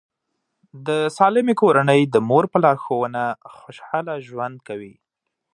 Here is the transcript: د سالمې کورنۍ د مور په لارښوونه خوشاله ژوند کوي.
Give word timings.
د 0.87 0.89
سالمې 1.17 1.55
کورنۍ 1.61 2.01
د 2.07 2.15
مور 2.29 2.45
په 2.51 2.57
لارښوونه 2.63 3.21
خوشاله 3.55 4.13
ژوند 4.27 4.57
کوي. 4.67 4.93